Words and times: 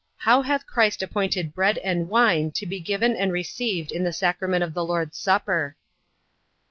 How 0.17 0.41
hath 0.41 0.65
Christ 0.65 1.03
appointed 1.03 1.53
bread 1.53 1.77
and 1.77 2.09
wine 2.09 2.49
to 2.53 2.65
be 2.65 2.79
given 2.79 3.15
and 3.15 3.31
received 3.31 3.91
in 3.91 4.03
the 4.03 4.11
sacrament 4.11 4.63
of 4.63 4.73
the 4.73 4.83
Lord's 4.83 5.15
supper? 5.19 5.75